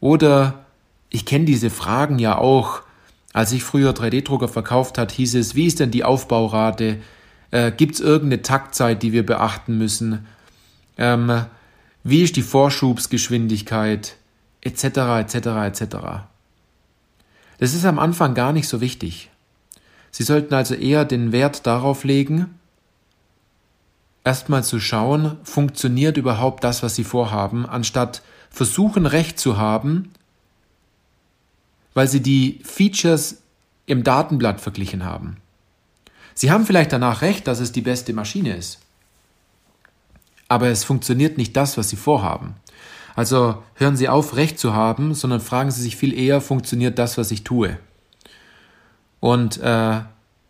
Oder 0.00 0.64
ich 1.10 1.26
kenne 1.26 1.44
diese 1.44 1.70
Fragen 1.70 2.18
ja 2.18 2.38
auch. 2.38 2.82
Als 3.32 3.52
ich 3.52 3.64
früher 3.64 3.92
3D-Drucker 3.92 4.48
verkauft 4.48 4.98
hat, 4.98 5.12
hieß 5.12 5.36
es, 5.36 5.54
wie 5.54 5.66
ist 5.66 5.80
denn 5.80 5.90
die 5.90 6.04
Aufbaurate? 6.04 6.98
Äh, 7.50 7.72
Gibt 7.72 7.94
es 7.94 8.00
irgendeine 8.00 8.42
Taktzeit, 8.42 9.02
die 9.02 9.12
wir 9.12 9.24
beachten 9.24 9.78
müssen? 9.78 10.26
Ähm, 10.98 11.44
wie 12.04 12.22
ist 12.22 12.36
die 12.36 12.42
Vorschubsgeschwindigkeit? 12.42 14.16
Etc. 14.60 14.84
etc. 14.84 15.34
etc. 15.34 15.96
Das 17.58 17.74
ist 17.74 17.84
am 17.84 17.98
Anfang 17.98 18.34
gar 18.34 18.52
nicht 18.52 18.68
so 18.68 18.80
wichtig. 18.80 19.30
Sie 20.10 20.24
sollten 20.24 20.52
also 20.52 20.74
eher 20.74 21.04
den 21.04 21.32
Wert 21.32 21.66
darauf 21.66 22.04
legen, 22.04 22.58
erstmal 24.24 24.64
zu 24.64 24.80
schauen, 24.80 25.38
funktioniert 25.42 26.16
überhaupt 26.16 26.64
das, 26.64 26.82
was 26.82 26.94
sie 26.94 27.04
vorhaben, 27.04 27.66
anstatt 27.66 28.22
versuchen, 28.50 29.06
Recht 29.06 29.38
zu 29.38 29.56
haben, 29.56 30.12
weil 31.94 32.08
sie 32.08 32.20
die 32.20 32.60
Features 32.64 33.38
im 33.86 34.04
Datenblatt 34.04 34.60
verglichen 34.60 35.04
haben. 35.04 35.36
Sie 36.34 36.50
haben 36.50 36.66
vielleicht 36.66 36.92
danach 36.92 37.22
recht, 37.22 37.46
dass 37.46 37.60
es 37.60 37.72
die 37.72 37.82
beste 37.82 38.12
Maschine 38.12 38.56
ist. 38.56 38.78
Aber 40.48 40.68
es 40.68 40.84
funktioniert 40.84 41.38
nicht 41.38 41.56
das, 41.56 41.76
was 41.76 41.88
Sie 41.90 41.96
vorhaben. 41.96 42.54
Also 43.14 43.62
hören 43.74 43.96
Sie 43.96 44.08
auf, 44.08 44.36
Recht 44.36 44.58
zu 44.58 44.74
haben, 44.74 45.14
sondern 45.14 45.40
fragen 45.40 45.70
Sie 45.70 45.82
sich 45.82 45.96
viel 45.96 46.18
eher, 46.18 46.40
funktioniert 46.40 46.98
das, 46.98 47.18
was 47.18 47.30
ich 47.30 47.44
tue? 47.44 47.78
Und 49.20 49.58
äh, 49.60 50.00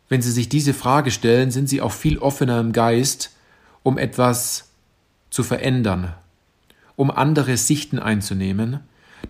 wenn 0.09 0.23
Sie 0.23 0.31
sich 0.31 0.49
diese 0.49 0.75
Frage 0.75 1.11
stellen, 1.11 1.50
sind 1.50 1.69
Sie 1.69 1.81
auch 1.81 1.93
viel 1.93 2.19
offener 2.19 2.61
im 2.61 2.73
Geist, 2.73 3.31
um 3.83 3.99
etwas 3.99 4.71
zu 5.31 5.43
verändern, 5.43 6.15
um 6.97 7.11
andere 7.11 7.57
Sichten 7.57 7.99
einzunehmen. 7.99 8.81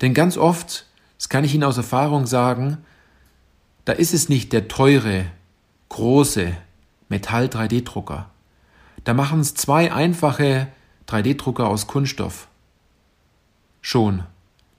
Denn 0.01 0.15
ganz 0.15 0.37
oft, 0.37 0.87
das 1.19 1.29
kann 1.29 1.45
ich 1.45 1.55
Ihnen 1.55 1.65
aus 1.65 1.77
Erfahrung 1.77 2.27
sagen, 2.27 2.79
da 3.85 3.93
ist 3.93 4.15
es 4.15 4.29
nicht 4.29 4.53
der 4.53 4.69
teure, 4.69 5.27
große 5.89 6.57
Metall-3D-Drucker. 7.09 8.31
Da 9.05 9.15
machen 9.15 9.41
es 9.41 9.55
zwei 9.55 9.93
einfache 9.93 10.69
3D-Drucker 11.09 11.67
aus 11.67 11.87
Kunststoff. 11.87 12.49
Schon, 13.81 14.23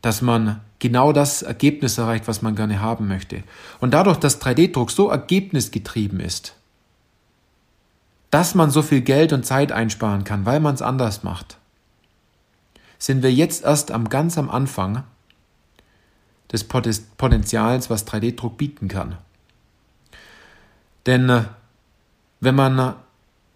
dass 0.01 0.22
man 0.22 0.62
genau 0.80 1.13
das 1.13 1.42
Ergebnis 1.42 1.98
erreicht, 1.98 2.27
was 2.27 2.42
man 2.42 2.56
gerne 2.56 2.82
haben 2.82 3.08
möchte. 3.08 3.44
Und 3.80 3.94
dadurch, 3.94 4.18
dass 4.18 4.42
3D-Druck 4.42 4.92
so 4.92 5.10
ergebnisgetrieben 5.10 6.20
ist, 6.20 6.56
dass 8.33 8.55
man 8.55 8.71
so 8.71 8.81
viel 8.81 9.01
Geld 9.01 9.31
und 9.31 9.45
Zeit 9.45 9.71
einsparen 9.71 10.23
kann, 10.23 10.43
weil 10.47 10.59
man 10.59 10.73
es 10.73 10.81
anders 10.81 11.21
macht, 11.21 11.57
sind 12.97 13.21
wir 13.21 13.31
jetzt 13.31 13.63
erst 13.63 13.91
am 13.91 14.09
ganz 14.09 14.39
am 14.39 14.49
Anfang 14.49 15.03
des 16.51 16.63
Potenzials, 16.63 17.91
was 17.91 18.07
3D-Druck 18.07 18.57
bieten 18.57 18.87
kann. 18.87 19.19
Denn 21.05 21.29
äh, 21.29 21.43
wenn 22.39 22.55
man 22.55 22.95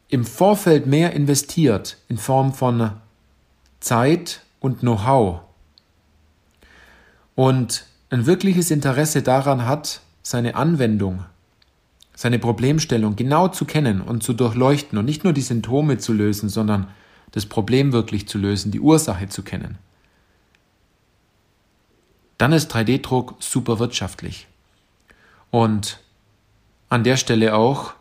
im 0.10 0.26
Vorfeld 0.26 0.86
mehr 0.86 1.12
investiert 1.14 1.98
in 2.08 2.20
Form 2.20 2.54
von 2.54 2.92
Zeit 3.80 4.42
und 4.60 4.82
Know-how 4.82 5.40
und 7.34 7.88
ein 8.12 8.28
wirkliches 8.28 8.70
Interesse 8.70 9.24
daran 9.24 9.66
hat, 9.66 10.02
seine 10.22 10.54
Anwendung, 10.54 11.26
seine 12.18 12.40
Problemstellung 12.40 13.16
genau 13.16 13.48
zu 13.48 13.64
kennen 13.64 14.02
und 14.02 14.24
zu 14.24 14.34
durchleuchten 14.34 14.98
und 14.98 15.06
nicht 15.06 15.24
nur 15.24 15.34
die 15.34 15.42
Symptome 15.42 16.00
zu 16.00 16.14
lösen, 16.14 16.50
sondern 16.50 16.88
das 17.30 17.46
Problem 17.46 17.94
wirklich 17.94 18.28
zu 18.28 18.40
lösen, 18.40 18.72
die 18.72 18.80
Ursache 18.80 19.30
zu 19.30 19.44
kennen, 19.44 19.78
dann 22.40 22.54
ist 22.54 22.74
3D-Druck 22.74 23.36
super 23.40 23.78
wirtschaftlich. 23.78 24.48
Und 25.52 26.00
an 26.90 27.04
der 27.04 27.18
Stelle 27.18 27.54
auch 27.54 27.94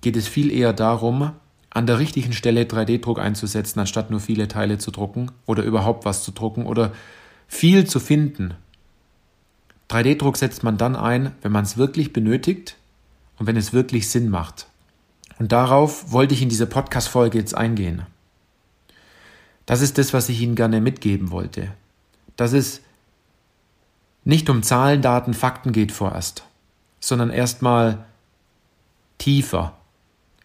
geht 0.00 0.16
es 0.16 0.26
viel 0.26 0.50
eher 0.50 0.72
darum, 0.72 1.30
an 1.70 1.86
der 1.86 2.00
richtigen 2.00 2.32
Stelle 2.32 2.64
3D-Druck 2.64 3.20
einzusetzen, 3.20 3.78
anstatt 3.78 4.10
nur 4.10 4.18
viele 4.18 4.48
Teile 4.48 4.78
zu 4.78 4.90
drucken 4.90 5.30
oder 5.46 5.62
überhaupt 5.62 6.04
was 6.04 6.24
zu 6.24 6.32
drucken 6.32 6.66
oder 6.66 6.92
viel 7.46 7.86
zu 7.86 8.00
finden. 8.00 8.54
3D-Druck 9.90 10.36
setzt 10.36 10.62
man 10.62 10.78
dann 10.78 10.96
ein, 10.96 11.32
wenn 11.42 11.52
man 11.52 11.64
es 11.64 11.76
wirklich 11.76 12.12
benötigt 12.12 12.76
und 13.38 13.46
wenn 13.46 13.56
es 13.56 13.72
wirklich 13.72 14.10
Sinn 14.10 14.28
macht. 14.28 14.66
Und 15.38 15.52
darauf 15.52 16.12
wollte 16.12 16.34
ich 16.34 16.42
in 16.42 16.48
dieser 16.48 16.66
Podcast-Folge 16.66 17.38
jetzt 17.38 17.54
eingehen. 17.54 18.02
Das 19.66 19.80
ist 19.80 19.98
das, 19.98 20.12
was 20.12 20.28
ich 20.28 20.40
Ihnen 20.40 20.54
gerne 20.54 20.80
mitgeben 20.80 21.30
wollte. 21.30 21.72
Dass 22.36 22.52
es 22.52 22.80
nicht 24.24 24.48
um 24.50 24.62
Zahlen, 24.62 25.02
Daten, 25.02 25.34
Fakten 25.34 25.72
geht 25.72 25.92
vorerst, 25.92 26.44
sondern 27.00 27.30
erstmal 27.30 28.04
tiefer. 29.18 29.74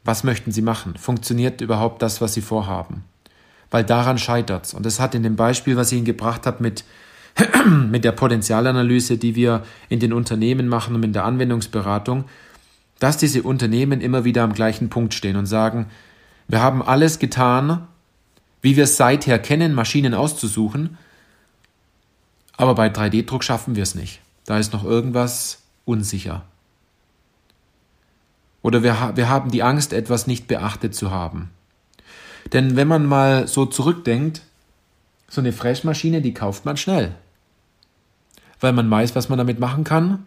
Was 0.04 0.24
möchten 0.24 0.52
Sie 0.52 0.62
machen? 0.62 0.96
Funktioniert 0.98 1.62
überhaupt 1.62 2.02
das, 2.02 2.22
was 2.22 2.34
Sie 2.34 2.42
vorhaben? 2.42 3.04
Weil 3.70 3.84
daran 3.84 4.18
scheitert's. 4.18 4.74
Und 4.74 4.86
das 4.86 5.00
hat 5.00 5.16
in 5.16 5.24
dem 5.24 5.36
Beispiel, 5.36 5.78
was 5.78 5.92
ich 5.92 5.98
Ihnen 5.98 6.06
gebracht 6.06 6.46
habe 6.46 6.62
mit, 6.62 6.84
mit 7.90 8.04
der 8.04 8.12
Potenzialanalyse, 8.12 9.18
die 9.18 9.36
wir 9.36 9.64
in 9.90 10.00
den 10.00 10.14
Unternehmen 10.14 10.68
machen 10.68 10.96
und 10.96 11.04
in 11.04 11.14
der 11.14 11.26
Anwendungsberatung, 11.26 12.26
dass 13.00 13.18
diese 13.18 13.44
Unternehmen 13.44 14.02
immer 14.02 14.26
wieder 14.26 14.44
am 14.44 14.54
gleichen 14.54 14.90
Punkt 14.90 15.14
stehen 15.14 15.36
und 15.36 15.46
sagen, 15.46 15.88
wir 16.48 16.62
haben 16.62 16.84
alles 16.84 17.20
getan, 17.20 17.88
wie 18.62 18.76
wir 18.76 18.84
es 18.84 18.98
seither 18.98 19.40
kennen, 19.40 19.74
Maschinen 19.74 20.14
auszusuchen, 20.14 20.98
aber 22.58 22.76
bei 22.76 22.88
3D-Druck 22.88 23.44
schaffen 23.44 23.76
wir 23.76 23.84
es 23.84 23.96
nicht. 23.96 24.22
Da 24.46 24.60
ist 24.60 24.74
noch 24.74 24.84
irgendwas 24.84 25.64
unsicher. 25.86 26.44
Oder 28.62 28.84
wir, 28.84 29.14
wir 29.16 29.30
haben 29.30 29.50
die 29.50 29.64
Angst, 29.64 29.94
etwas 29.94 30.28
nicht 30.28 30.48
beachtet 30.48 30.94
zu 30.94 31.10
haben. 31.10 31.50
Denn 32.54 32.76
wenn 32.76 32.88
man 32.88 33.06
mal 33.06 33.48
so 33.48 33.66
zurückdenkt, 33.66 34.44
so 35.32 35.40
eine 35.40 35.54
Fräsmaschine, 35.54 36.22
die 36.22 36.34
kauft 36.34 36.66
man 36.66 36.76
schnell. 36.76 37.14
Weil 38.60 38.74
man 38.74 38.92
weiß, 38.92 39.16
was 39.16 39.30
man 39.30 39.38
damit 39.38 39.60
machen 39.60 39.86
kann 39.86 40.26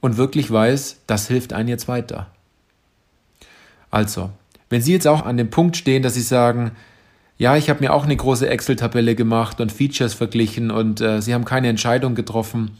und 0.00 0.16
wirklich 0.16 0.50
weiß, 0.50 1.02
das 1.06 1.28
hilft 1.28 1.52
einem 1.52 1.68
jetzt 1.68 1.86
weiter. 1.86 2.26
Also, 3.92 4.30
wenn 4.68 4.82
Sie 4.82 4.92
jetzt 4.92 5.06
auch 5.06 5.24
an 5.24 5.36
dem 5.36 5.50
Punkt 5.50 5.76
stehen, 5.76 6.02
dass 6.02 6.14
Sie 6.14 6.20
sagen, 6.20 6.72
ja, 7.38 7.56
ich 7.56 7.70
habe 7.70 7.80
mir 7.80 7.94
auch 7.94 8.04
eine 8.04 8.16
große 8.16 8.48
Excel-Tabelle 8.48 9.14
gemacht 9.14 9.60
und 9.60 9.70
Features 9.70 10.14
verglichen 10.14 10.72
und 10.72 11.00
äh, 11.00 11.22
Sie 11.22 11.32
haben 11.32 11.44
keine 11.44 11.68
Entscheidung 11.68 12.16
getroffen 12.16 12.72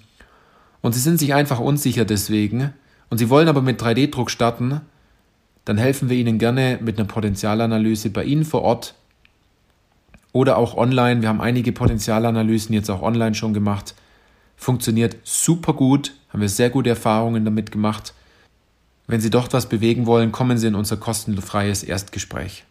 und 0.81 0.93
Sie 0.93 1.01
sind 1.01 1.21
sich 1.21 1.35
einfach 1.35 1.61
unsicher 1.61 2.05
deswegen 2.05 2.73
und 3.11 3.19
Sie 3.19 3.31
wollen 3.31 3.47
aber 3.47 3.63
mit 3.63 3.81
3D-Druck 3.81 4.33
starten, 4.33 4.81
dann 5.65 5.79
helfen 5.79 6.11
wir 6.11 6.17
Ihnen 6.17 6.39
gerne 6.39 6.81
mit 6.83 6.99
einer 6.99 7.07
Potenzialanalyse 7.07 8.11
bei 8.11 8.25
Ihnen 8.25 8.45
vor 8.45 8.63
Ort 8.63 8.97
oder 10.37 10.59
auch 10.59 10.77
online. 10.77 11.23
Wir 11.23 11.31
haben 11.31 11.41
einige 11.41 11.73
Potenzialanalysen 11.73 12.75
jetzt 12.75 12.91
auch 12.91 13.01
online 13.01 13.35
schon 13.35 13.55
gemacht. 13.55 13.95
Funktioniert 14.55 15.17
super 15.25 15.73
gut, 15.73 16.13
haben 16.29 16.43
wir 16.43 16.51
sehr 16.51 16.69
gute 16.69 16.91
Erfahrungen 16.91 17.47
damit 17.47 17.73
gemacht. 17.73 18.13
Wenn 19.07 19.23
Sie 19.23 19.31
dort 19.31 19.55
was 19.55 19.67
bewegen 19.67 20.05
wollen, 20.05 20.33
kommen 20.33 20.59
Sie 20.59 20.67
in 20.67 20.75
unser 20.75 20.99
kostenfreies 20.99 21.83
Erstgespräch. 21.83 22.65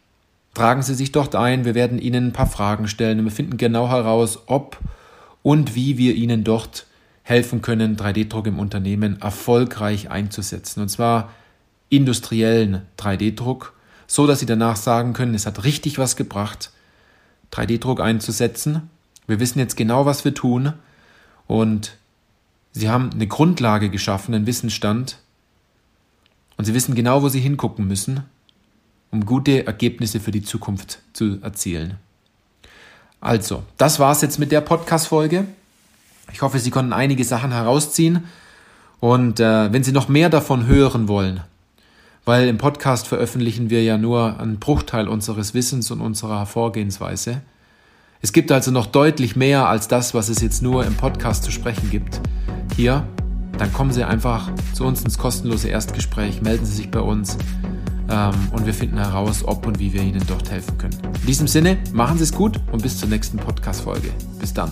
Tragen 0.54 0.82
Sie 0.82 0.94
sich 0.94 1.10
dort 1.10 1.34
ein, 1.34 1.64
wir 1.64 1.74
werden 1.74 1.98
Ihnen 1.98 2.28
ein 2.28 2.32
paar 2.32 2.46
Fragen 2.46 2.86
stellen 2.86 3.18
und 3.18 3.24
wir 3.24 3.32
finden 3.32 3.56
genau 3.56 3.88
heraus, 3.88 4.44
ob 4.46 4.78
und 5.42 5.74
wie 5.74 5.98
wir 5.98 6.14
Ihnen 6.14 6.44
dort 6.44 6.86
helfen 7.24 7.62
können, 7.62 7.96
3D-Druck 7.96 8.46
im 8.46 8.60
Unternehmen 8.60 9.20
erfolgreich 9.20 10.08
einzusetzen. 10.08 10.82
Und 10.82 10.88
zwar 10.88 11.32
industriellen 11.88 12.82
3D-Druck, 12.96 13.74
so 14.06 14.28
dass 14.28 14.38
Sie 14.38 14.46
danach 14.46 14.76
sagen 14.76 15.14
können, 15.14 15.34
es 15.34 15.46
hat 15.46 15.64
richtig 15.64 15.98
was 15.98 16.14
gebracht, 16.14 16.70
3D-Druck 17.52 18.00
einzusetzen. 18.00 18.90
Wir 19.26 19.40
wissen 19.40 19.58
jetzt 19.58 19.76
genau, 19.76 20.06
was 20.06 20.24
wir 20.24 20.34
tun 20.34 20.72
und 21.46 21.96
Sie 22.72 22.90
haben 22.90 23.10
eine 23.10 23.26
Grundlage 23.26 23.88
geschaffen, 23.88 24.34
einen 24.34 24.46
Wissensstand 24.46 25.18
und 26.56 26.64
Sie 26.64 26.74
wissen 26.74 26.94
genau, 26.94 27.22
wo 27.22 27.28
Sie 27.28 27.40
hingucken 27.40 27.88
müssen, 27.88 28.24
um 29.10 29.24
gute 29.24 29.66
Ergebnisse 29.66 30.20
für 30.20 30.30
die 30.30 30.42
Zukunft 30.42 30.98
zu 31.12 31.38
erzielen. 31.42 31.98
Also, 33.20 33.62
das 33.78 33.98
war's 33.98 34.22
jetzt 34.22 34.38
mit 34.38 34.52
der 34.52 34.60
Podcast-Folge. 34.60 35.46
Ich 36.32 36.42
hoffe, 36.42 36.58
Sie 36.58 36.70
konnten 36.70 36.92
einige 36.92 37.24
Sachen 37.24 37.50
herausziehen. 37.50 38.24
Und 39.00 39.40
äh, 39.40 39.72
wenn 39.72 39.84
Sie 39.84 39.92
noch 39.92 40.08
mehr 40.08 40.30
davon 40.30 40.66
hören 40.66 41.08
wollen, 41.08 41.42
weil 42.26 42.48
im 42.48 42.58
Podcast 42.58 43.08
veröffentlichen 43.08 43.70
wir 43.70 43.82
ja 43.82 43.96
nur 43.96 44.38
einen 44.38 44.58
Bruchteil 44.58 45.08
unseres 45.08 45.54
Wissens 45.54 45.90
und 45.90 46.02
unserer 46.02 46.44
Vorgehensweise. 46.44 47.40
Es 48.20 48.32
gibt 48.32 48.52
also 48.52 48.70
noch 48.70 48.86
deutlich 48.86 49.36
mehr 49.36 49.68
als 49.68 49.88
das, 49.88 50.12
was 50.12 50.28
es 50.28 50.42
jetzt 50.42 50.60
nur 50.60 50.84
im 50.84 50.94
Podcast 50.94 51.44
zu 51.44 51.50
sprechen 51.50 51.90
gibt 51.90 52.20
hier, 52.76 53.06
dann 53.58 53.72
kommen 53.72 53.92
Sie 53.92 54.04
einfach 54.04 54.50
zu 54.74 54.84
uns 54.84 55.02
ins 55.02 55.16
kostenlose 55.16 55.68
Erstgespräch, 55.68 56.42
melden 56.42 56.66
Sie 56.66 56.74
sich 56.74 56.90
bei 56.90 57.00
uns 57.00 57.38
ähm, 58.10 58.34
und 58.52 58.66
wir 58.66 58.74
finden 58.74 58.98
heraus, 58.98 59.44
ob 59.44 59.66
und 59.66 59.78
wie 59.78 59.92
wir 59.92 60.02
Ihnen 60.02 60.22
dort 60.26 60.50
helfen 60.50 60.76
können. 60.76 60.98
In 61.22 61.26
diesem 61.26 61.48
Sinne, 61.48 61.78
machen 61.92 62.18
Sie 62.18 62.24
es 62.24 62.32
gut 62.32 62.60
und 62.72 62.82
bis 62.82 62.98
zur 62.98 63.08
nächsten 63.08 63.38
Podcast-Folge. 63.38 64.10
Bis 64.38 64.52
dann. 64.52 64.70